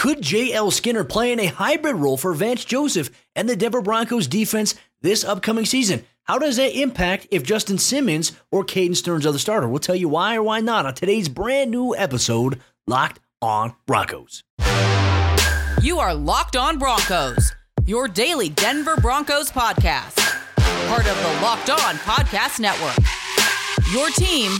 [0.00, 0.70] Could J.L.
[0.70, 5.24] Skinner play in a hybrid role for Vance Joseph and the Denver Broncos defense this
[5.24, 6.06] upcoming season?
[6.22, 9.68] How does that impact if Justin Simmons or Caden Sterns are the starter?
[9.68, 14.42] We'll tell you why or why not on today's brand new episode, Locked on Broncos.
[15.82, 17.52] You are Locked on Broncos,
[17.84, 20.16] your daily Denver Broncos podcast.
[20.88, 22.96] Part of the Locked on Podcast Network.
[23.92, 24.50] Your team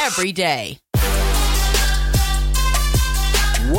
[0.00, 0.78] every day.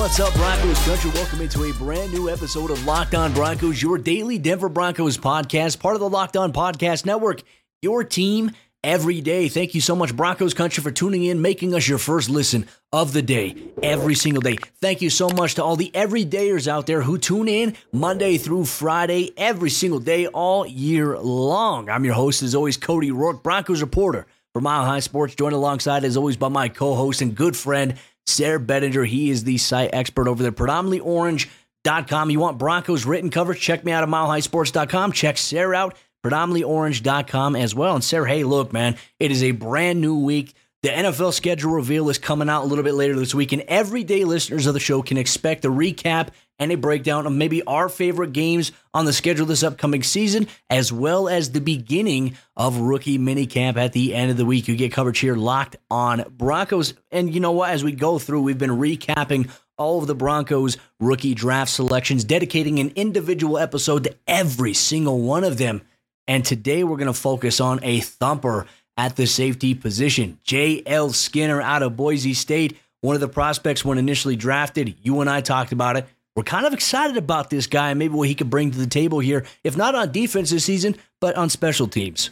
[0.08, 1.12] What's up, Broncos country?
[1.12, 5.79] Welcome into a brand new episode of Locked On Broncos, your daily Denver Broncos podcast,
[5.79, 7.43] part of the Locked On Podcast Network,
[7.82, 8.51] your team
[8.86, 9.50] every day.
[9.50, 13.12] Thank you so much, Broncos country, for tuning in, making us your first listen of
[13.12, 14.56] the day every single day.
[14.79, 18.64] Thank you so much to all the everydayers out there who tune in Monday through
[18.64, 21.89] Friday, every single day, all year long.
[21.89, 26.06] I'm your host, as always, Cody Roark, Broncos reporter for Mile High Sports, joined alongside,
[26.06, 27.96] as always, by my co host and good friend,
[28.27, 29.07] Sayre Bedinger.
[29.07, 32.30] He is the site expert over there, predominantly orange.com.
[32.30, 33.59] You want Broncos written coverage?
[33.59, 35.14] Check me out at milehighsports.com.
[35.14, 37.95] Check Sayre out, predominantlyorange.com as well.
[37.95, 40.53] And Sayre, hey, look, man, it is a brand new week.
[40.84, 44.25] The NFL schedule reveal is coming out a little bit later this week, and everyday
[44.25, 48.33] listeners of the show can expect a recap and a breakdown of maybe our favorite
[48.33, 53.77] games on the schedule this upcoming season, as well as the beginning of rookie minicamp
[53.77, 54.67] at the end of the week.
[54.67, 56.94] You get coverage here locked on Broncos.
[57.11, 57.69] And you know what?
[57.69, 62.80] As we go through, we've been recapping all of the Broncos rookie draft selections, dedicating
[62.80, 65.81] an individual episode to every single one of them.
[66.28, 68.66] And today we're going to focus on a thumper
[68.97, 70.39] at the safety position.
[70.44, 71.11] J.L.
[71.11, 74.95] Skinner out of Boise State, one of the prospects when initially drafted.
[75.03, 76.08] You and I talked about it
[76.38, 78.86] we're kind of excited about this guy and maybe what he could bring to the
[78.86, 82.30] table here, if not on defense this season, but on special teams.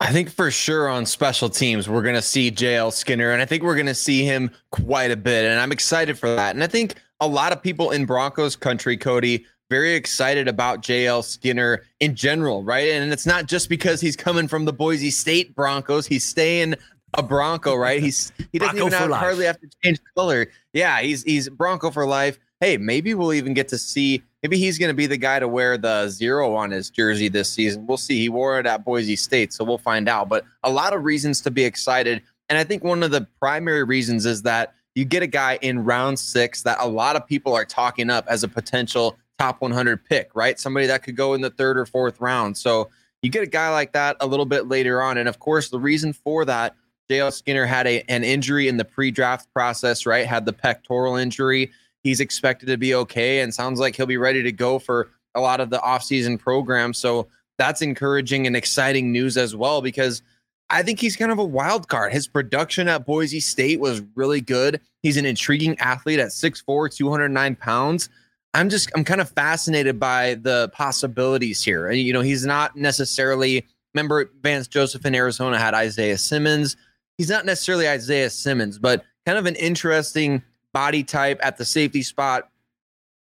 [0.00, 3.44] I think for sure on special teams, we're going to see JL Skinner, and I
[3.44, 5.44] think we're going to see him quite a bit.
[5.44, 6.56] And I'm excited for that.
[6.56, 11.22] And I think a lot of people in Broncos country, Cody, very excited about JL
[11.22, 12.90] Skinner in general, right?
[12.90, 16.74] And it's not just because he's coming from the Boise State Broncos, he's staying
[17.16, 18.02] a Bronco, right?
[18.02, 20.48] He's he doesn't even have, hardly have to change color.
[20.72, 24.22] Yeah, he's he's Bronco for life hey, maybe we'll even get to see.
[24.42, 27.50] Maybe he's going to be the guy to wear the zero on his jersey this
[27.50, 27.86] season.
[27.86, 28.18] We'll see.
[28.18, 30.30] He wore it at Boise State, so we'll find out.
[30.30, 32.22] But a lot of reasons to be excited.
[32.48, 35.84] And I think one of the primary reasons is that you get a guy in
[35.84, 40.02] round six that a lot of people are talking up as a potential top 100
[40.02, 40.58] pick, right?
[40.58, 42.56] Somebody that could go in the third or fourth round.
[42.56, 42.88] So
[43.20, 45.18] you get a guy like that a little bit later on.
[45.18, 46.74] And of course, the reason for that,
[47.10, 47.30] J.L.
[47.30, 50.26] Skinner had a, an injury in the pre draft process, right?
[50.26, 51.70] Had the pectoral injury
[52.04, 55.40] he's expected to be okay and sounds like he'll be ready to go for a
[55.40, 56.94] lot of the offseason program.
[56.94, 57.26] So
[57.58, 60.22] that's encouraging and exciting news as well because
[60.70, 62.12] I think he's kind of a wild card.
[62.12, 64.80] His production at Boise State was really good.
[65.02, 68.08] He's an intriguing athlete at 6'4, 209 pounds.
[68.54, 71.88] I'm just, I'm kind of fascinated by the possibilities here.
[71.88, 76.76] And, you know, he's not necessarily, remember, Vance Joseph in Arizona had Isaiah Simmons.
[77.18, 80.42] He's not necessarily Isaiah Simmons, but kind of an interesting
[80.74, 82.50] body type at the safety spot.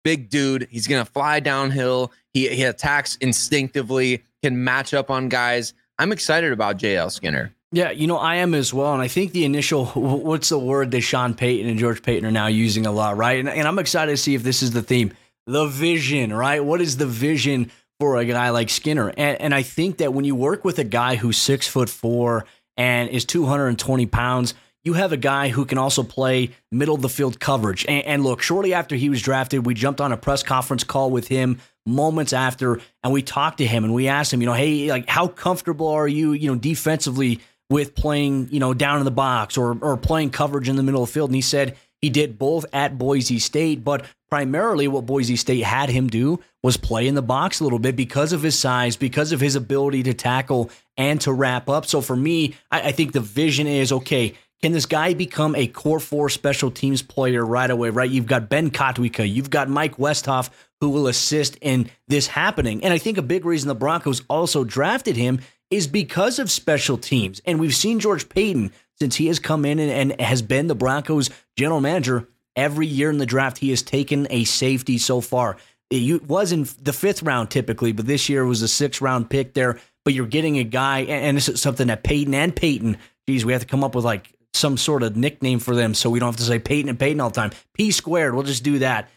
[0.03, 0.67] Big dude.
[0.69, 2.11] He's going to fly downhill.
[2.33, 5.73] He, he attacks instinctively, can match up on guys.
[5.97, 7.53] I'm excited about JL Skinner.
[7.71, 8.93] Yeah, you know, I am as well.
[8.93, 12.31] And I think the initial, what's the word that Sean Payton and George Paton are
[12.31, 13.39] now using a lot, right?
[13.39, 15.13] And, and I'm excited to see if this is the theme.
[15.47, 16.63] The vision, right?
[16.63, 19.09] What is the vision for a guy like Skinner?
[19.09, 22.45] And, and I think that when you work with a guy who's six foot four
[22.75, 24.53] and is 220 pounds,
[24.87, 27.85] you have a guy who can also play middle of the field coverage.
[27.87, 31.11] And, and, look, shortly after he was drafted, we jumped on a press conference call
[31.11, 34.53] with him moments after, and we talked to him and we asked him, you know,
[34.53, 37.39] hey, like, how comfortable are you, you know, defensively
[37.69, 41.03] with playing, you know, down in the box or or playing coverage in the middle
[41.03, 41.29] of the field?
[41.29, 45.89] And he said he did both at Boise State, but primarily what Boise State had
[45.89, 49.31] him do was play in the box a little bit because of his size, because
[49.31, 51.85] of his ability to tackle and to wrap up.
[51.85, 55.67] So for me, I, I think the vision is okay can this guy become a
[55.67, 58.09] core four special teams player right away, right?
[58.09, 60.49] You've got Ben Kotwica, you've got Mike Westhoff
[60.81, 62.83] who will assist in this happening.
[62.83, 65.39] And I think a big reason the Broncos also drafted him
[65.69, 67.41] is because of special teams.
[67.45, 70.75] And we've seen George Paton since he has come in and, and has been the
[70.75, 72.27] Broncos general manager.
[72.55, 75.57] Every year in the draft, he has taken a safety so far.
[75.89, 79.53] It was in the fifth round typically, but this year was a sixth round pick
[79.53, 79.79] there.
[80.03, 83.51] But you're getting a guy, and this is something that Payton and Paton, geez, we
[83.51, 86.27] have to come up with like some sort of nickname for them so we don't
[86.27, 87.51] have to say Payton and Paton all the time.
[87.73, 89.09] P squared, we'll just do that.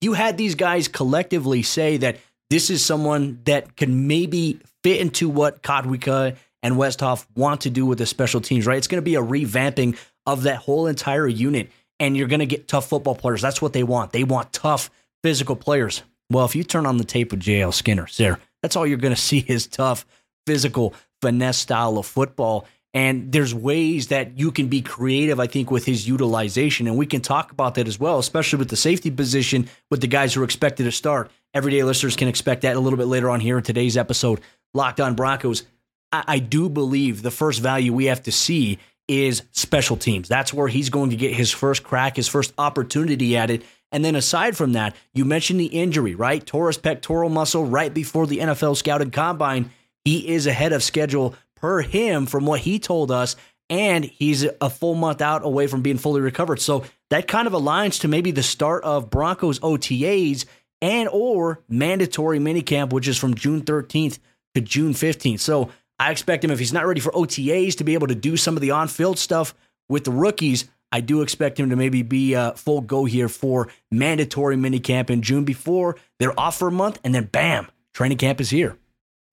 [0.00, 2.18] You had these guys collectively say that
[2.50, 7.86] this is someone that can maybe fit into what Kotwica and Westhoff want to do
[7.86, 8.78] with the special teams, right?
[8.78, 11.70] It's going to be a revamping of that whole entire unit.
[12.00, 13.40] and you're going to get tough football players.
[13.40, 14.12] That's what they want.
[14.12, 14.90] They want tough
[15.22, 16.02] physical players.
[16.30, 19.14] Well, if you turn on the tape with JL Skinner, sir, that's all you're going
[19.14, 20.04] to see is tough,
[20.46, 22.66] physical, finesse style of football.
[22.94, 26.86] And there's ways that you can be creative, I think, with his utilization.
[26.86, 30.06] And we can talk about that as well, especially with the safety position with the
[30.06, 31.30] guys who are expected to start.
[31.52, 34.40] Everyday listeners can expect that a little bit later on here in today's episode.
[34.74, 35.64] Locked on Broncos.
[36.12, 40.28] I, I do believe the first value we have to see is special teams.
[40.28, 43.64] That's where he's going to get his first crack, his first opportunity at it.
[43.90, 46.44] And then aside from that, you mentioned the injury, right?
[46.44, 49.70] Torus pectoral muscle right before the NFL scouted combine.
[50.04, 53.36] He is ahead of schedule per him from what he told us.
[53.70, 56.60] And he's a full month out away from being fully recovered.
[56.60, 60.44] So that kind of aligns to maybe the start of Broncos OTAs
[60.82, 64.18] and or mandatory minicamp, which is from June 13th
[64.54, 65.40] to June 15th.
[65.40, 68.36] So I expect him, if he's not ready for OTAs, to be able to do
[68.36, 69.54] some of the on field stuff
[69.88, 70.68] with the rookies.
[70.92, 75.22] I do expect him to maybe be uh, full go here for mandatory minicamp in
[75.22, 78.76] June before they're off for a month, and then bam, training camp is here.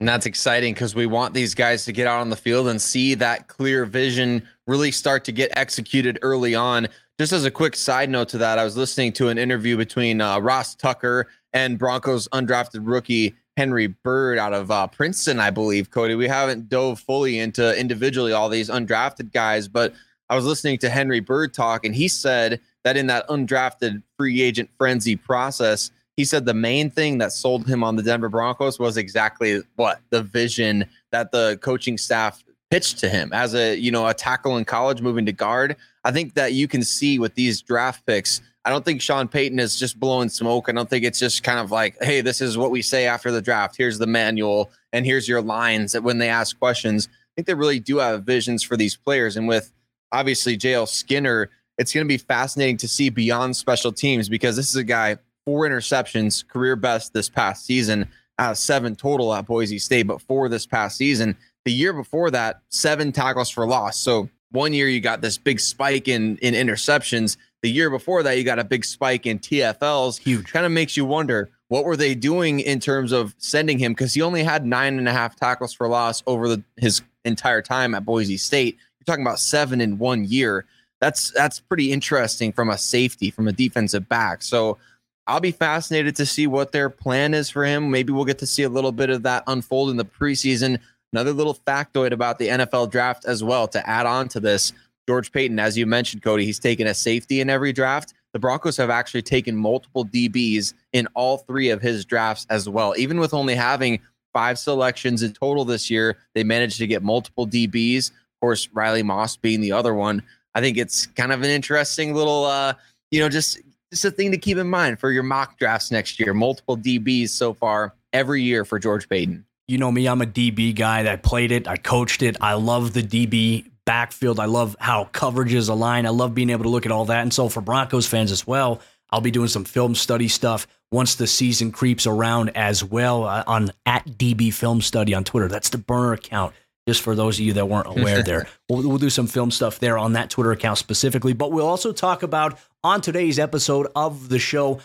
[0.01, 2.81] And that's exciting because we want these guys to get out on the field and
[2.81, 6.87] see that clear vision really start to get executed early on.
[7.19, 10.19] Just as a quick side note to that, I was listening to an interview between
[10.19, 15.91] uh, Ross Tucker and Broncos undrafted rookie Henry Byrd out of uh, Princeton, I believe.
[15.91, 19.93] Cody, we haven't dove fully into individually all these undrafted guys, but
[20.31, 24.41] I was listening to Henry Byrd talk, and he said that in that undrafted free
[24.41, 28.77] agent frenzy process, he said the main thing that sold him on the Denver Broncos
[28.77, 33.89] was exactly what the vision that the coaching staff pitched to him as a you
[33.89, 35.75] know a tackle in college moving to guard.
[36.03, 38.39] I think that you can see with these draft picks.
[38.65, 40.69] I don't think Sean Payton is just blowing smoke.
[40.69, 43.31] I don't think it's just kind of like, hey, this is what we say after
[43.31, 43.75] the draft.
[43.75, 47.07] Here's the manual and here's your lines that when they ask questions.
[47.11, 49.37] I think they really do have visions for these players.
[49.37, 49.73] And with
[50.11, 54.69] obviously JL Skinner, it's going to be fascinating to see beyond special teams because this
[54.69, 58.07] is a guy four interceptions, career best this past season,
[58.37, 61.35] uh, seven total at Boise State, but four this past season.
[61.65, 63.97] The year before that, seven tackles for loss.
[63.97, 67.37] So one year you got this big spike in in interceptions.
[67.61, 70.19] The year before that, you got a big spike in TFLs.
[70.19, 70.51] Huge.
[70.51, 74.13] Kind of makes you wonder what were they doing in terms of sending him because
[74.13, 77.95] he only had nine and a half tackles for loss over the, his entire time
[77.95, 78.77] at Boise State.
[78.99, 80.65] You're talking about seven in one year.
[80.99, 84.43] That's that's pretty interesting from a safety, from a defensive back.
[84.43, 84.77] So
[85.27, 87.91] I'll be fascinated to see what their plan is for him.
[87.91, 90.79] Maybe we'll get to see a little bit of that unfold in the preseason.
[91.13, 94.73] Another little factoid about the NFL draft as well to add on to this.
[95.07, 98.13] George Paton, as you mentioned, Cody, he's taken a safety in every draft.
[98.33, 102.93] The Broncos have actually taken multiple DBs in all three of his drafts as well.
[102.97, 103.99] Even with only having
[104.33, 108.09] five selections in total this year, they managed to get multiple DBs.
[108.09, 110.23] Of course, Riley Moss being the other one.
[110.55, 112.73] I think it's kind of an interesting little, uh,
[113.09, 113.59] you know, just
[113.91, 116.33] just a thing to keep in mind for your mock drafts next year.
[116.33, 119.45] Multiple DBs so far every year for George Paton.
[119.67, 121.67] You know me, I'm a DB guy that played it.
[121.67, 122.37] I coached it.
[122.41, 124.39] I love the DB backfield.
[124.39, 126.05] I love how coverages align.
[126.05, 127.21] I love being able to look at all that.
[127.21, 131.15] And so for Broncos fans as well, I'll be doing some film study stuff once
[131.15, 135.47] the season creeps around as well uh, on at DB Film Study on Twitter.
[135.47, 136.53] That's the burner account.
[136.91, 139.79] Just for those of you that weren't aware, there, we'll, we'll do some film stuff
[139.79, 141.31] there on that Twitter account specifically.
[141.31, 144.81] But we'll also talk about on today's episode of the show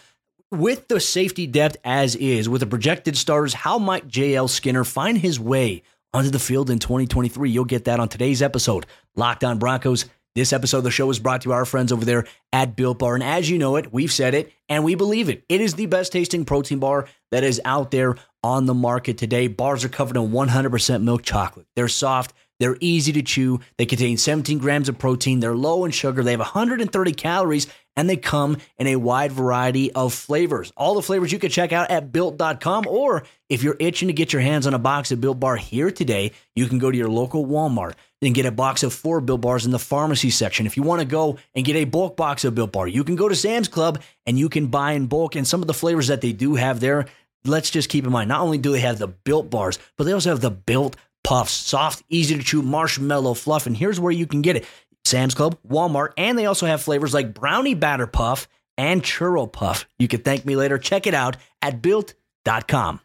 [0.52, 5.18] with the safety depth as is, with the projected starters, how might JL Skinner find
[5.18, 5.82] his way
[6.14, 7.50] onto the field in 2023?
[7.50, 8.86] You'll get that on today's episode.
[9.16, 10.04] Locked on Broncos.
[10.36, 12.76] This episode of the show is brought to you by our friends over there at
[12.76, 13.14] Built Bar.
[13.14, 15.42] And as you know it, we've said it and we believe it.
[15.48, 19.48] It is the best tasting protein bar that is out there on the market today.
[19.48, 21.66] Bars are covered in 100% milk chocolate.
[21.74, 23.60] They're soft they're easy to chew.
[23.76, 25.40] They contain 17 grams of protein.
[25.40, 26.22] They're low in sugar.
[26.22, 27.66] They have 130 calories
[27.96, 30.72] and they come in a wide variety of flavors.
[30.76, 32.86] All the flavors you can check out at built.com.
[32.86, 35.90] Or if you're itching to get your hands on a box of Built Bar here
[35.90, 39.40] today, you can go to your local Walmart and get a box of four Built
[39.40, 40.66] Bars in the pharmacy section.
[40.66, 43.16] If you want to go and get a bulk box of Built Bar, you can
[43.16, 45.36] go to Sam's Club and you can buy in bulk.
[45.36, 47.06] And some of the flavors that they do have there,
[47.44, 50.12] let's just keep in mind not only do they have the Built Bars, but they
[50.12, 53.66] also have the Built Puffs, soft, easy to chew marshmallow fluff.
[53.66, 54.64] And here's where you can get it
[55.06, 59.88] Sam's Club, Walmart, and they also have flavors like Brownie Batter Puff and Churro Puff.
[59.98, 60.78] You can thank me later.
[60.78, 63.00] Check it out at built.com.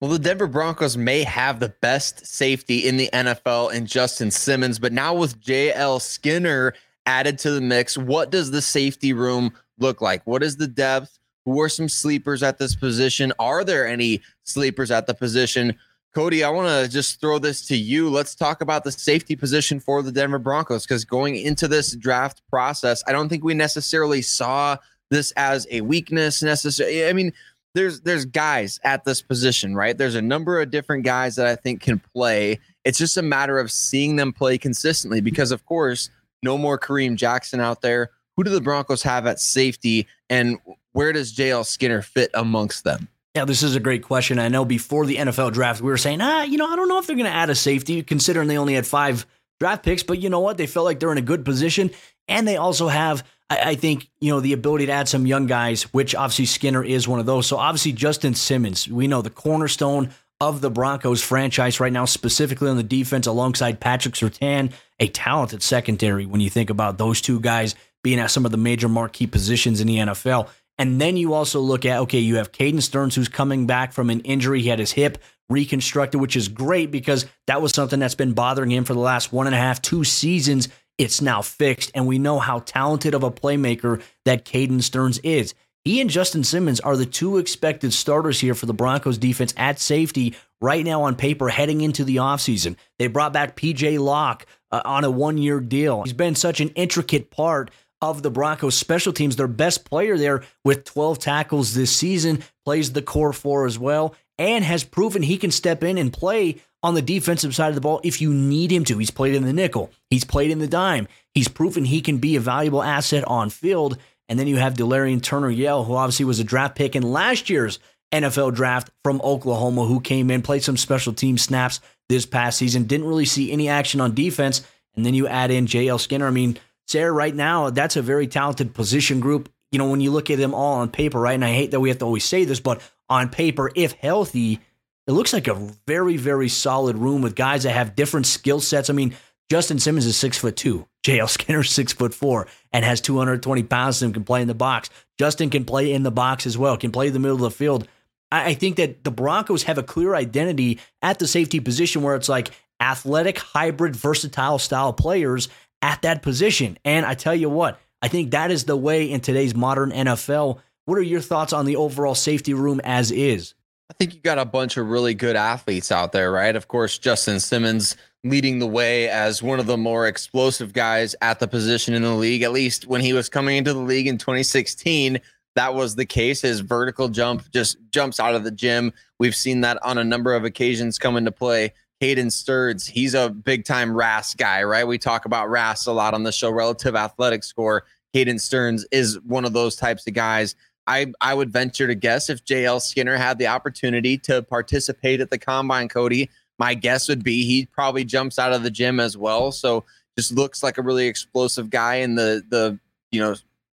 [0.00, 4.78] Well, the Denver Broncos may have the best safety in the NFL in Justin Simmons,
[4.78, 10.00] but now with JL Skinner added to the mix, what does the safety room look
[10.00, 10.22] like?
[10.24, 11.18] What is the depth?
[11.46, 13.32] Who are some sleepers at this position?
[13.40, 15.76] Are there any sleepers at the position?
[16.18, 18.10] Cody, I want to just throw this to you.
[18.10, 22.42] Let's talk about the safety position for the Denver Broncos because going into this draft
[22.50, 24.78] process, I don't think we necessarily saw
[25.10, 27.06] this as a weakness necessarily.
[27.06, 27.32] I mean,
[27.74, 29.96] there's there's guys at this position, right?
[29.96, 32.58] There's a number of different guys that I think can play.
[32.84, 36.10] It's just a matter of seeing them play consistently because of course,
[36.42, 38.10] no more Kareem Jackson out there.
[38.34, 40.58] Who do the Broncos have at safety and
[40.90, 43.06] where does JL Skinner fit amongst them?
[43.34, 44.38] Yeah, this is a great question.
[44.38, 46.98] I know before the NFL draft, we were saying, ah, you know, I don't know
[46.98, 49.26] if they're going to add a safety, considering they only had five
[49.60, 50.02] draft picks.
[50.02, 50.56] But you know what?
[50.56, 51.90] They felt like they're in a good position.
[52.26, 55.46] And they also have, I, I think, you know, the ability to add some young
[55.46, 57.46] guys, which obviously Skinner is one of those.
[57.46, 62.68] So obviously, Justin Simmons, we know the cornerstone of the Broncos franchise right now, specifically
[62.68, 67.40] on the defense, alongside Patrick Surtain, a talented secondary when you think about those two
[67.40, 70.48] guys being at some of the major marquee positions in the NFL.
[70.78, 74.10] And then you also look at, okay, you have Caden Sterns, who's coming back from
[74.10, 74.62] an injury.
[74.62, 75.18] He had his hip
[75.50, 79.32] reconstructed, which is great because that was something that's been bothering him for the last
[79.32, 80.68] one and a half, two seasons.
[80.96, 81.90] It's now fixed.
[81.94, 85.54] And we know how talented of a playmaker that Caden Sterns is.
[85.84, 89.80] He and Justin Simmons are the two expected starters here for the Broncos defense at
[89.80, 92.76] safety right now on paper heading into the offseason.
[92.98, 96.02] They brought back PJ Locke uh, on a one year deal.
[96.02, 97.70] He's been such an intricate part
[98.00, 99.36] of the Broncos special teams.
[99.36, 104.14] Their best player there with 12 tackles this season plays the core four as well
[104.38, 107.80] and has proven he can step in and play on the defensive side of the
[107.80, 108.98] ball if you need him to.
[108.98, 111.08] He's played in the nickel, he's played in the dime.
[111.34, 113.96] He's proven he can be a valuable asset on field.
[114.28, 117.48] And then you have Delarrin Turner Yell, who obviously was a draft pick in last
[117.48, 117.78] year's
[118.12, 122.84] NFL draft from Oklahoma, who came in, played some special team snaps this past season,
[122.84, 124.62] didn't really see any action on defense.
[124.96, 126.26] And then you add in JL Skinner.
[126.26, 129.50] I mean, Sayre, right now, that's a very talented position group.
[129.70, 131.34] You know, when you look at them all on paper, right?
[131.34, 132.80] And I hate that we have to always say this, but
[133.10, 134.60] on paper, if healthy,
[135.06, 135.54] it looks like a
[135.86, 138.88] very, very solid room with guys that have different skill sets.
[138.88, 139.14] I mean,
[139.50, 140.86] Justin Simmons is six foot two.
[141.04, 144.90] JL Skinner six foot four and has 220 pounds and can play in the box.
[145.18, 147.86] Justin can play in the box as well, can play the middle of the field.
[148.30, 152.28] I think that the Broncos have a clear identity at the safety position where it's
[152.28, 155.48] like athletic, hybrid, versatile style players
[155.82, 156.78] at that position.
[156.84, 160.60] And I tell you what, I think that is the way in today's modern NFL.
[160.84, 163.54] What are your thoughts on the overall safety room as is?
[163.90, 166.54] I think you got a bunch of really good athletes out there, right?
[166.54, 171.40] Of course, Justin Simmons leading the way as one of the more explosive guys at
[171.40, 172.42] the position in the league.
[172.42, 175.18] At least when he was coming into the league in 2016,
[175.54, 176.42] that was the case.
[176.42, 178.92] His vertical jump just jumps out of the gym.
[179.18, 181.72] We've seen that on a number of occasions come into play.
[182.02, 184.86] Caden Sterns, he's a big time RAS guy, right?
[184.86, 187.84] We talk about RAS a lot on the show, relative athletic score.
[188.14, 190.54] Caden Sterns is one of those types of guys.
[190.86, 195.30] I, I would venture to guess if JL Skinner had the opportunity to participate at
[195.30, 199.16] the combine, Cody, my guess would be he probably jumps out of the gym as
[199.16, 199.52] well.
[199.52, 199.84] So
[200.16, 202.78] just looks like a really explosive guy in the the
[203.12, 203.36] you know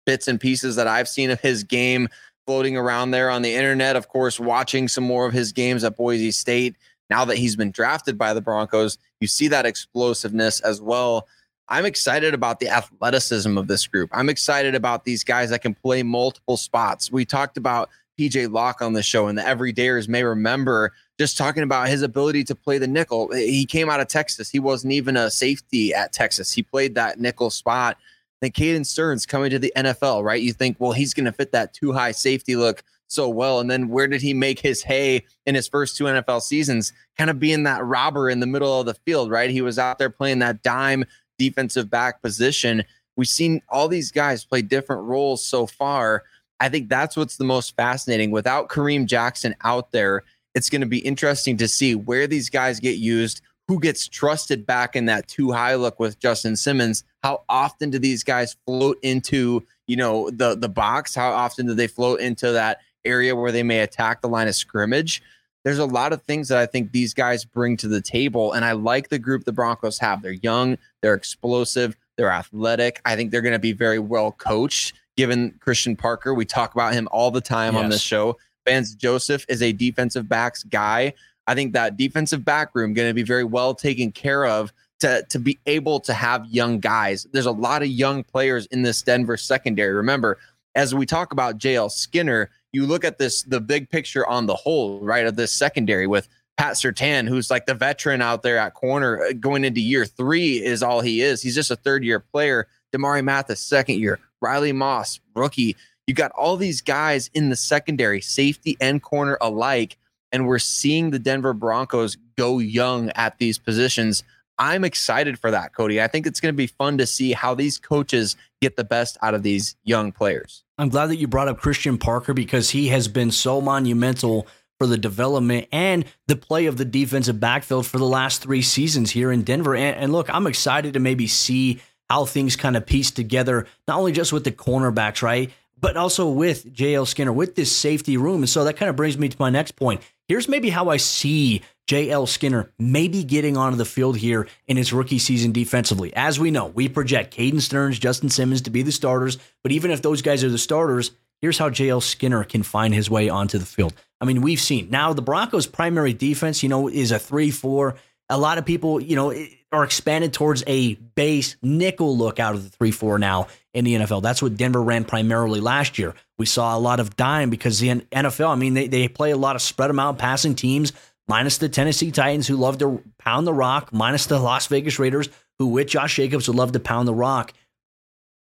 [0.06, 2.08] bits and pieces that I've seen of his game
[2.46, 3.96] floating around there on the internet.
[3.96, 6.76] Of course, watching some more of his games at Boise State
[7.10, 11.26] now that he's been drafted by the Broncos, you see that explosiveness as well.
[11.68, 14.10] I'm excited about the athleticism of this group.
[14.12, 17.12] I'm excited about these guys that can play multiple spots.
[17.12, 21.62] We talked about PJ Locke on the show, and the everydayers may remember just talking
[21.62, 23.32] about his ability to play the nickel.
[23.32, 24.48] He came out of Texas.
[24.48, 26.52] He wasn't even a safety at Texas.
[26.52, 27.96] He played that nickel spot.
[28.40, 30.40] Then Caden Sterns coming to the NFL, right?
[30.40, 33.58] You think, well, he's going to fit that too high safety look so well.
[33.58, 36.92] And then where did he make his hay in his first two NFL seasons?
[37.16, 39.50] Kind of being that robber in the middle of the field, right?
[39.50, 41.04] He was out there playing that dime
[41.38, 42.84] defensive back position.
[43.16, 46.24] We've seen all these guys play different roles so far.
[46.60, 48.30] I think that's what's the most fascinating.
[48.30, 50.24] Without Kareem Jackson out there,
[50.54, 54.66] it's going to be interesting to see where these guys get used, who gets trusted
[54.66, 57.04] back in that too high look with Justin Simmons.
[57.22, 61.14] How often do these guys float into, you know, the the box?
[61.14, 64.54] How often do they float into that area where they may attack the line of
[64.54, 65.22] scrimmage.
[65.64, 68.52] There's a lot of things that I think these guys bring to the table.
[68.52, 70.22] And I like the group the Broncos have.
[70.22, 73.00] They're young, they're explosive, they're athletic.
[73.04, 76.32] I think they're going to be very well coached, given Christian Parker.
[76.34, 77.82] We talk about him all the time yes.
[77.82, 78.36] on this show.
[78.66, 81.14] Vance Joseph is a defensive backs guy.
[81.46, 85.24] I think that defensive back room going to be very well taken care of to,
[85.30, 87.26] to be able to have young guys.
[87.32, 89.94] There's a lot of young players in this Denver secondary.
[89.94, 90.38] Remember,
[90.74, 94.54] as we talk about JL Skinner, you look at this the big picture on the
[94.54, 98.74] whole, right, of this secondary with Pat Surtain, who's like the veteran out there at
[98.74, 101.40] corner uh, going into year three, is all he is.
[101.40, 102.66] He's just a third year player.
[102.92, 104.18] Damarri Mathis, second year.
[104.40, 105.76] Riley Moss, rookie.
[106.06, 109.96] You got all these guys in the secondary, safety and corner alike.
[110.32, 114.22] and we're seeing the Denver Broncos go young at these positions.
[114.58, 116.02] I'm excited for that, Cody.
[116.02, 119.16] I think it's going to be fun to see how these coaches get the best
[119.22, 120.64] out of these young players.
[120.78, 124.46] I'm glad that you brought up Christian Parker because he has been so monumental
[124.78, 129.10] for the development and the play of the defensive backfield for the last three seasons
[129.10, 129.74] here in Denver.
[129.74, 133.98] And, and look, I'm excited to maybe see how things kind of piece together, not
[133.98, 135.50] only just with the cornerbacks, right?
[135.80, 138.42] But also with JL Skinner, with this safety room.
[138.42, 140.00] And so that kind of brings me to my next point.
[140.28, 144.92] Here's maybe how I see JL Skinner maybe getting onto the field here in his
[144.92, 146.12] rookie season defensively.
[146.14, 149.38] As we know, we project Caden Sterns, Justin Simmons to be the starters.
[149.62, 153.08] But even if those guys are the starters, here's how JL Skinner can find his
[153.08, 153.94] way onto the field.
[154.20, 157.94] I mean, we've seen now the Broncos' primary defense, you know, is a 3 4.
[158.30, 159.34] A lot of people, you know,
[159.72, 163.94] are expanded towards a base nickel look out of the 3 4 now in the
[163.94, 164.22] NFL.
[164.22, 166.14] That's what Denver ran primarily last year.
[166.38, 169.36] We saw a lot of dime because the NFL, I mean, they, they play a
[169.36, 170.92] lot of spread them out passing teams,
[171.28, 175.28] minus the Tennessee Titans who love to pound the rock, minus the Las Vegas Raiders
[175.58, 177.52] who, with Josh Jacobs, would love to pound the rock.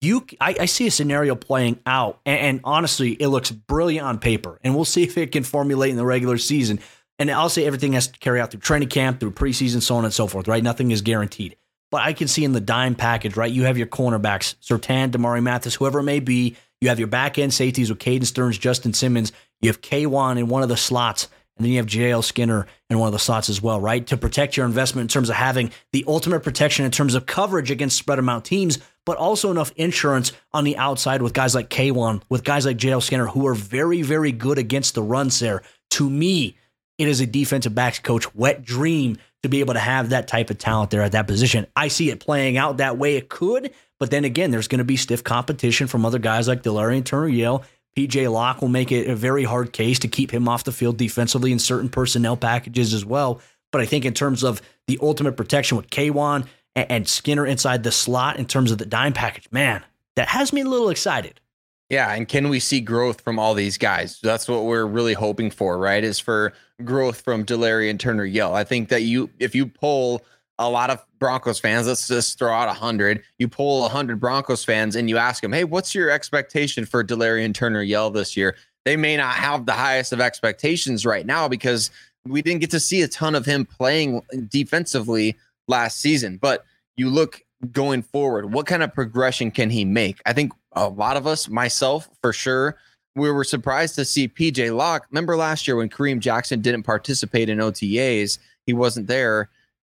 [0.02, 4.18] You, I, I see a scenario playing out, and, and honestly, it looks brilliant on
[4.18, 4.60] paper.
[4.62, 6.80] And we'll see if it can formulate in the regular season.
[7.18, 10.04] And I'll say everything has to carry out through training camp, through preseason, so on
[10.04, 10.62] and so forth, right?
[10.62, 11.56] Nothing is guaranteed.
[11.90, 13.50] But I can see in the dime package, right?
[13.50, 16.56] You have your cornerbacks, Surtain, Damarri Mathis, whoever it may be.
[16.80, 19.32] You have your back end safeties with Caden Sterns, Justin Simmons.
[19.62, 22.98] You have K'Waun in one of the slots, and then you have JL Skinner in
[22.98, 24.06] one of the slots as well, right?
[24.08, 27.70] To protect your investment in terms of having the ultimate protection in terms of coverage
[27.70, 32.22] against spread amount teams, but also enough insurance on the outside with guys like K'Waun,
[32.28, 35.62] with guys like JL Skinner, who are very, very good against the runs there.
[35.92, 36.58] To me,
[36.98, 40.50] it is a defensive backs coach wet dream to be able to have that type
[40.50, 41.66] of talent there at that position.
[41.75, 43.16] I see it playing out that way.
[43.16, 46.62] It could, but then again, there's going to be stiff competition from other guys like
[46.62, 47.64] Delarrin Turner Yell.
[47.96, 50.98] PJ Locke will make it a very hard case to keep him off the field
[50.98, 53.40] defensively in certain personnel packages as well.
[53.72, 57.92] But I think in terms of the ultimate protection with K'Waun and Skinner inside the
[57.92, 59.82] slot in terms of the dime package, man,
[60.14, 61.40] that has me a little excited.
[61.88, 64.18] Yeah, and can we see growth from all these guys?
[64.22, 66.02] That's what we're really hoping for, right?
[66.02, 66.52] Is for
[66.84, 68.54] growth from Delarrin Turner Yell.
[68.54, 70.25] I think that you, if you pull
[70.58, 73.23] a lot of Broncos fans, let's just throw out a hundred.
[73.38, 77.04] You pull a hundred Broncos fans and you ask them, "Hey, what's your expectation for
[77.04, 81.49] Delarrin Turner Yell this year?" They may not have the highest of expectations right now
[81.49, 81.90] because
[82.25, 85.36] we didn't get to see a ton of him playing defensively
[85.69, 86.38] last season.
[86.38, 86.64] But
[86.97, 87.42] you look
[87.73, 90.21] going forward, what kind of progression can he make?
[90.26, 92.76] I think a lot of us, myself for sure,
[93.14, 95.06] we were surprised to see PJ Locke.
[95.10, 99.49] Remember last year when Kareem Jackson didn't participate in OTAs, he wasn't there.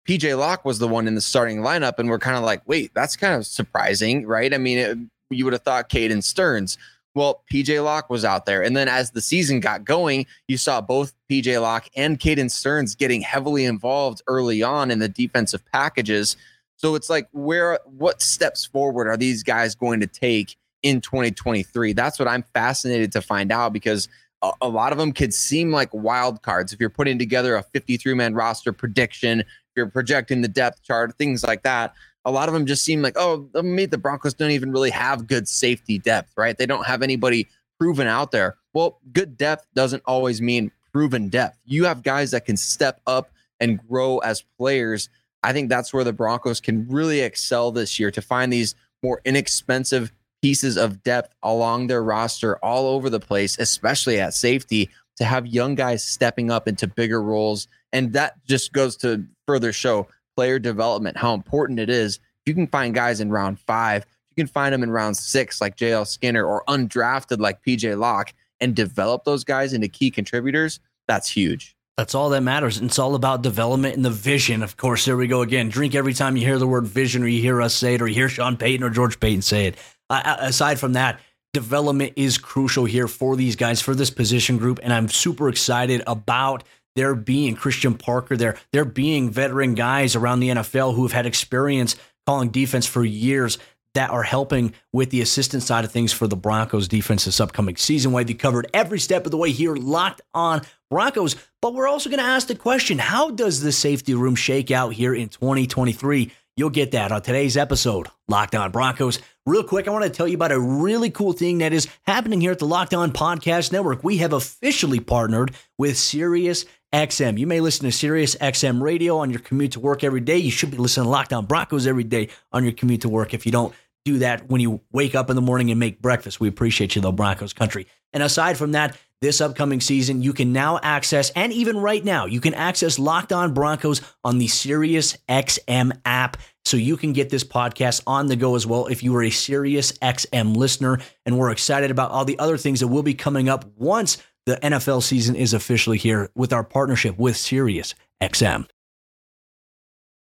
[0.08, 2.92] PJ Locke was the one in the starting lineup, and we're kind of like, wait,
[2.94, 4.54] that's kind of surprising, right?
[4.54, 4.98] I mean, it,
[5.30, 6.78] you would have thought Caden Sterns.
[7.16, 8.62] Well, PJ Locke was out there.
[8.62, 12.94] And then as the season got going, you saw both PJ Locke and Caden Sterns
[12.94, 16.36] getting heavily involved early on in the defensive packages.
[16.76, 21.94] So it's like, where, what steps forward are these guys going to take in 2023.
[21.94, 24.10] That's what I'm fascinated to find out because
[24.42, 26.74] a, a lot of them could seem like wild cards.
[26.74, 29.44] If you're putting together a 53 man roster prediction,
[29.76, 31.94] you're projecting the depth chart, things like that,
[32.26, 35.28] a lot of them just seem like, oh, maybe the Broncos don't even really have
[35.28, 36.58] good safety depth, right?
[36.58, 37.48] They don't have anybody
[37.80, 38.56] proven out there.
[38.74, 41.60] Well, good depth doesn't always mean proven depth.
[41.66, 45.10] You have guys that can step up and grow as players.
[45.44, 49.22] I think that's where the Broncos can really excel this year to find these more
[49.24, 50.12] inexpensive
[50.42, 55.46] pieces of depth along their roster all over the place, especially at safety, to have
[55.46, 57.68] young guys stepping up into bigger roles.
[57.94, 62.20] And that just goes to further show player development, how important it is.
[62.46, 64.06] You can find guys in round five,
[64.36, 68.34] you can find them in round six, like JL Skinner, or undrafted like PJ Locke,
[68.60, 70.80] and develop those guys into key contributors.
[71.08, 71.76] That's huge.
[71.98, 72.82] That's all that matters.
[72.82, 74.62] It's all about development and the vision.
[74.64, 75.70] Of course, there we go again.
[75.70, 78.08] Drink every time you hear the word vision or you hear us say it or
[78.08, 79.78] you hear Sean Payton or George Paton say it.
[80.10, 81.22] Uh, aside from that,
[81.54, 84.82] development is crucial here for these guys, for this position group.
[84.84, 90.40] And I'm super excited about there being Christian Parker there, there being veteran guys around
[90.40, 93.58] the NFL who have had experience calling defense for years
[93.96, 97.78] that are helping with the assistant side of things for the Broncos defense this upcoming
[97.78, 98.14] season.
[98.14, 101.36] They covered every step of the way here, locked on Broncos.
[101.62, 104.94] But we're also going to ask the question how does the safety room shake out
[104.94, 106.32] here in 2023?
[106.58, 109.20] You'll get that on today's episode, Locked On Broncos.
[109.46, 112.40] Real quick, I want to tell you about a really cool thing that is happening
[112.40, 114.06] here at the Locked On Podcast Network.
[114.06, 117.38] We have officially partnered with Sirius XM.
[117.38, 120.38] You may listen to Sirius XM radio on your commute to work every day.
[120.38, 123.34] You should be listening to Locked On Broncos every day on your commute to work.
[123.34, 126.40] If you don't do that when you wake up in the morning and make breakfast,
[126.40, 127.86] we appreciate you, though, Broncos country.
[128.14, 132.28] And aside from that, this upcoming season, you can now access, and even right now,
[132.28, 136.38] you can access Locked On Broncos on the Sirius XM app.
[136.64, 139.30] So you can get this podcast on the go as well if you are a
[139.30, 141.00] Sirius XM listener.
[141.26, 144.58] And we're excited about all the other things that will be coming up once the
[144.58, 148.68] NFL season is officially here with our partnership with Sirius XM.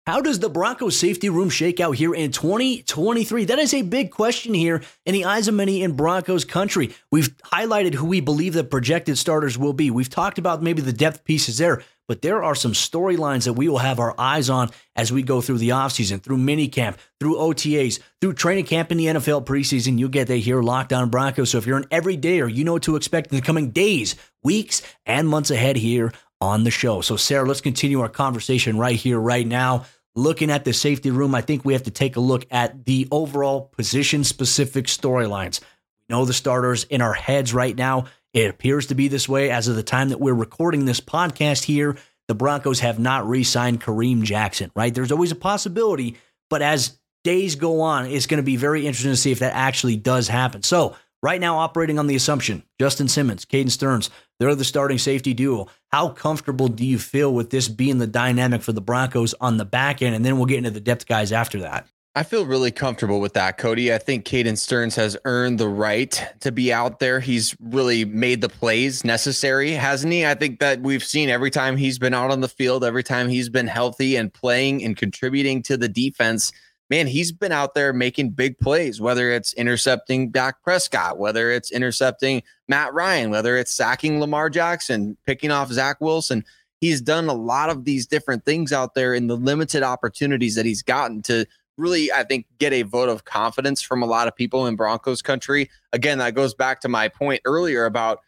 [0.06, 3.46] How does the Broncos safety room shake out here in 2023?
[3.46, 6.94] That is a big question here in the eyes of many in Broncos country.
[7.10, 9.90] We've highlighted who we believe the projected starters will be.
[9.90, 13.68] We've talked about maybe the depth pieces there, but there are some storylines that we
[13.68, 18.00] will have our eyes on as we go through the offseason, through minicamp, through OTAs,
[18.20, 19.98] through training camp in the NFL preseason.
[19.98, 21.52] You'll get that here locked on Broncos.
[21.52, 24.16] So if you're an everyday or you know what to expect in the coming days,
[24.44, 26.12] weeks, and months ahead here
[26.42, 27.00] on the show.
[27.00, 29.86] So, Sayre, let's continue our conversation right here, right now.
[30.16, 33.08] Looking at the safety room, I think we have to take a look at the
[33.12, 35.62] overall position specific storylines.
[35.62, 38.06] We know the starters in our heads right now.
[38.34, 41.64] It appears to be this way as of the time that we're recording this podcast
[41.64, 41.98] here.
[42.28, 44.94] The Broncos have not re signed Kareem Jackson, right?
[44.94, 46.18] There's always a possibility,
[46.50, 49.54] but as days go on, it's going to be very interesting to see if that
[49.54, 50.64] actually does happen.
[50.64, 55.34] So, right now, operating on the assumption Justin Simmons, Caden Sterns, they're the starting safety
[55.34, 55.68] duo.
[55.92, 59.66] How comfortable do you feel with this being the dynamic for the Broncos on the
[59.66, 60.16] back end?
[60.16, 61.88] And then we'll get into the depth guys after that.
[62.16, 63.92] I feel really comfortable with that, Cody.
[63.92, 67.20] I think Caden Sterns has earned the right to be out there.
[67.20, 70.24] He's really made the plays necessary, hasn't he?
[70.24, 73.30] I think that we've seen every time he's been out on the field, every time
[73.30, 76.52] he's been healthy and playing and contributing to the defense,
[76.88, 81.72] man, he's been out there making big plays, whether it's intercepting Dak Prescott, whether it's
[81.72, 86.46] intercepting Matt Ryan, whether it's sacking Lamar Jackson, picking off Zach Wilson.
[86.80, 90.66] He's done a lot of these different things out there in the limited opportunities that
[90.68, 94.36] he's gotten to really, I think, get a vote of confidence from a lot of
[94.36, 95.70] people in Broncos country.
[95.92, 98.20] Again, that goes back to my point earlier about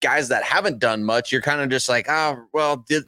[0.00, 1.32] guys that haven't done much.
[1.32, 3.04] You're kind of just like, oh, well, did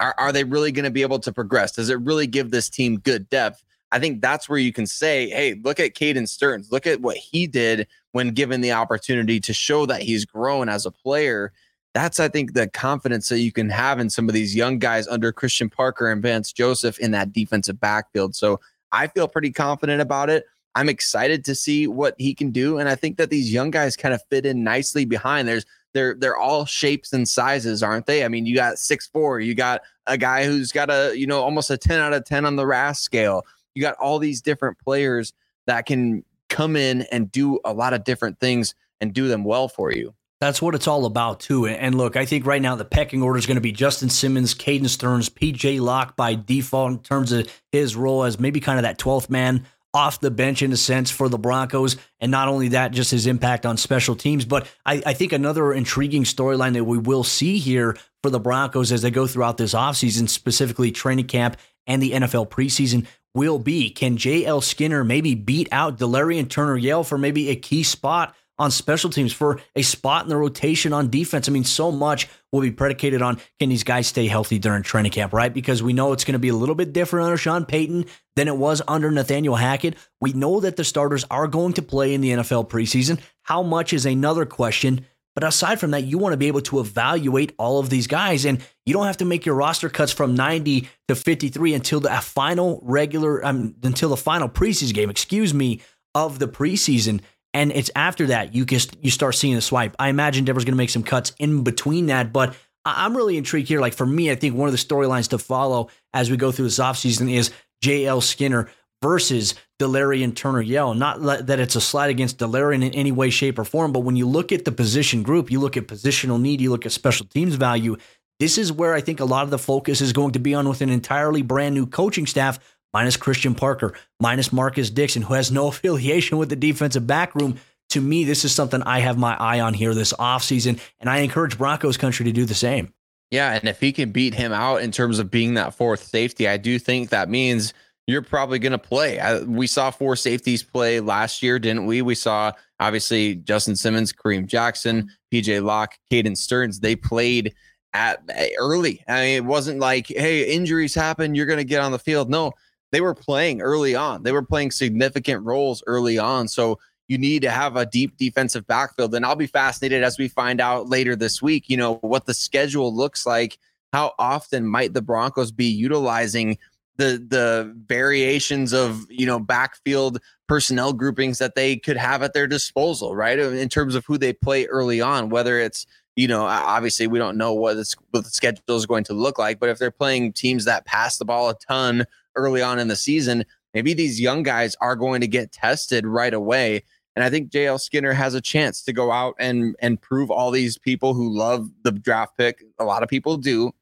[0.00, 1.72] are, are they really going to be able to progress?
[1.72, 3.62] Does it really give this team good depth?
[3.92, 6.70] I think that's where you can say, hey, look at Caden Sterns.
[6.72, 10.86] Look at what he did when given the opportunity to show that he's grown as
[10.86, 11.52] a player.
[11.94, 15.08] That's, I think, the confidence that you can have in some of these young guys
[15.08, 18.34] under Christian Parker and Vance Joseph in that defensive backfield.
[18.34, 18.60] So
[18.96, 20.44] I feel pretty confident about it.
[20.74, 22.78] I'm excited to see what he can do.
[22.78, 25.48] And I think that these young guys kind of fit in nicely behind.
[25.48, 28.24] There's they're they're all shapes and sizes, aren't they?
[28.24, 31.40] I mean, you got six four, you got a guy who's got a, you know,
[31.42, 33.44] almost a 10 out of 10 on the RAS scale
[33.76, 35.32] you got all these different players
[35.66, 39.68] that can come in and do a lot of different things and do them well
[39.68, 40.14] for you.
[40.40, 41.66] That's what it's all about, too.
[41.66, 44.54] And look, I think right now the pecking order is going to be Justin Simmons,
[44.54, 48.82] Caden Sterns, PJ Locke by default in terms of his role as maybe kind of
[48.82, 51.96] that 12th man off the bench in a sense for the Broncos.
[52.20, 54.44] And not only that, just his impact on special teams.
[54.44, 58.92] But I, I think another intriguing storyline that we will see here for the Broncos
[58.92, 63.88] as they go throughout this offseason, specifically training camp and the NFL preseason, will be.
[63.88, 68.70] Can JL Skinner maybe beat out Delarrin Turner Yell for maybe a key spot on
[68.70, 71.48] special teams, for a spot in the rotation on defense?
[71.48, 75.12] I mean, so much will be predicated on can these guys stay healthy during training
[75.12, 75.52] camp, right?
[75.52, 78.48] Because we know it's going to be a little bit different under Sean Payton than
[78.48, 79.96] it was under Nathaniel Hackett.
[80.20, 83.20] We know that the starters are going to play in the NFL preseason.
[83.42, 85.06] How much is another question.
[85.36, 88.46] But aside from that, you want to be able to evaluate all of these guys,
[88.46, 92.08] and you don't have to make your roster cuts from 90 to 53 until the
[92.22, 95.82] final regular, um, until the final preseason game, excuse me,
[96.14, 97.20] of the preseason.
[97.56, 99.96] And it's after that you just you start seeing the swipe.
[99.98, 103.66] I imagine Denver's going to make some cuts in between that, but I'm really intrigued
[103.66, 103.80] here.
[103.80, 106.66] Like for me, I think one of the storylines to follow as we go through
[106.66, 107.50] this offseason is
[107.82, 108.68] JL Skinner
[109.02, 110.92] versus Delarrin Turner Yell.
[110.92, 114.16] Not that it's a slide against Delarrin in any way, shape, or form, but when
[114.16, 117.24] you look at the position group, you look at positional need, you look at special
[117.24, 117.96] teams value.
[118.38, 120.68] This is where I think a lot of the focus is going to be on
[120.68, 122.58] with an entirely brand new coaching staff,
[122.96, 127.58] minus Christian Parker, minus Marcus Dixon, who has no affiliation with the defensive back room.
[127.90, 131.18] To me, this is something I have my eye on here this offseason, and I
[131.18, 132.92] encourage Broncos country to do the same.
[133.30, 136.48] Yeah, and if he can beat him out in terms of being that fourth safety,
[136.48, 137.74] I do think that means–
[138.06, 139.18] you're probably going to play.
[139.18, 142.02] I, we saw four safeties play last year, didn't we?
[142.02, 146.80] We saw obviously Justin Simmons, Kareem Jackson, PJ Locke, Caden Sterns.
[146.80, 147.54] They played
[147.92, 149.02] at eh, early.
[149.08, 152.30] I mean, it wasn't like, hey, injuries happen, you're going to get on the field.
[152.30, 152.52] No,
[152.92, 154.22] they were playing early on.
[154.22, 156.48] They were playing significant roles early on.
[156.48, 159.14] So you need to have a deep defensive backfield.
[159.14, 162.34] And I'll be fascinated as we find out later this week, you know, what the
[162.34, 163.58] schedule looks like.
[163.92, 166.58] How often might the Broncos be utilizing
[166.96, 170.18] the the variations of you know backfield
[170.48, 173.38] personnel groupings that they could have at their disposal, right?
[173.38, 177.36] In terms of who they play early on, whether it's you know, obviously we don't
[177.36, 177.76] know what,
[178.10, 181.18] what the schedule is going to look like, but if they're playing teams that pass
[181.18, 183.44] the ball a ton early on in the season,
[183.74, 186.82] maybe these young guys are going to get tested right away.
[187.14, 190.50] And I think JL Skinner has a chance to go out and and prove all
[190.50, 192.62] these people who love the draft pick.
[192.78, 193.72] A lot of people do.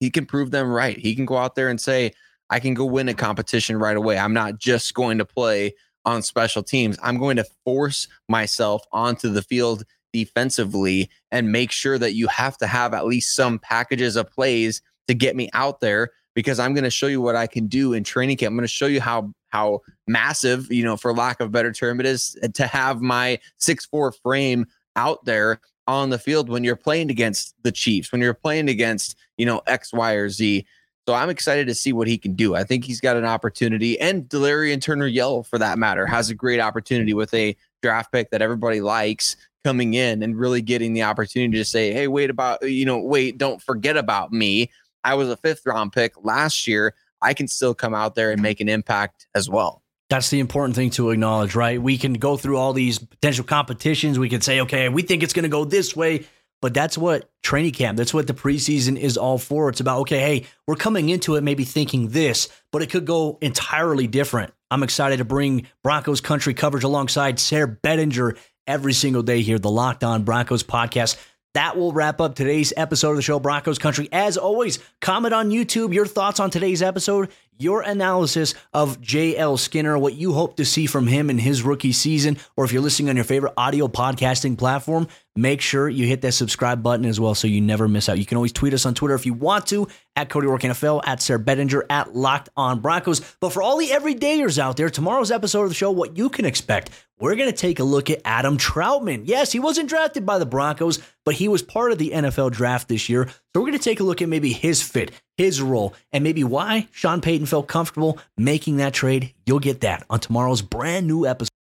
[0.00, 0.98] He can prove them right.
[0.98, 2.12] He can go out there and say,
[2.50, 4.18] I can go win a competition right away.
[4.18, 6.98] I'm not just going to play on special teams.
[7.02, 12.56] I'm going to force myself onto the field defensively and make sure that you have
[12.58, 16.72] to have at least some packages of plays to get me out there because I'm
[16.72, 18.52] going to show you what I can do in training camp.
[18.52, 21.72] I'm going to show you how how massive, you know, for lack of a better
[21.72, 26.62] term, it is to have my six four frame out there on the field when
[26.62, 30.64] you're playing against the Chiefs, when you're playing against, you know, X, Y, or Z.
[31.08, 32.54] So I'm excited to see what he can do.
[32.54, 36.36] I think he's got an opportunity, and Delarrin Turner Yell, for that matter, has a
[36.36, 41.02] great opportunity with a draft pick that everybody likes coming in and really getting the
[41.02, 44.70] opportunity to say, hey, wait about, you know, wait, don't forget about me.
[45.08, 46.94] I was a fifth round pick last year.
[47.22, 49.82] I can still come out there and make an impact as well.
[50.10, 51.80] That's the important thing to acknowledge, right?
[51.80, 54.18] We can go through all these potential competitions.
[54.18, 56.26] We can say, okay, we think it's going to go this way,
[56.60, 59.70] but that's what training camp, that's what the preseason is all for.
[59.70, 63.38] It's about, okay, hey, we're coming into it maybe thinking this, but it could go
[63.40, 64.52] entirely different.
[64.70, 69.70] I'm excited to bring Broncos country coverage alongside Sayre Bedinger every single day here, the
[69.70, 71.16] Locked On Broncos podcast.
[71.58, 74.08] That will wrap up today's episode of the show, Broncos Country.
[74.12, 79.98] As always, comment on YouTube your thoughts on today's episode, your analysis of JL Skinner,
[79.98, 83.08] what you hope to see from him in his rookie season, or if you're listening
[83.08, 87.34] on your favorite audio podcasting platform, make sure you hit that subscribe button as well
[87.34, 88.18] so you never miss out.
[88.18, 91.02] You can always tweet us on Twitter if you want to, at Cody Roark NFL,
[91.06, 93.20] at Sayre Bedinger, at Locked On Broncos.
[93.40, 96.44] But for all the everydayers out there, tomorrow's episode of the show, what you can
[96.44, 99.22] expect, we're going to take a look at Adam Trautman.
[99.24, 102.88] Yes, he wasn't drafted by the Broncos, but he was part of the NFL draft
[102.88, 103.28] this year.
[103.28, 106.44] So we're going to take a look at maybe his fit, his role, and maybe
[106.44, 109.34] why Sean Payton felt comfortable making that trade.
[109.46, 111.47] You'll get that on tomorrow's brand new episode